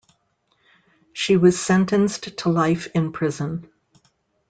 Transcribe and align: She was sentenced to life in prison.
She 1.13 1.37
was 1.37 1.61
sentenced 1.61 2.23
to 2.39 2.49
life 2.49 2.87
in 2.95 3.11
prison. 3.11 3.69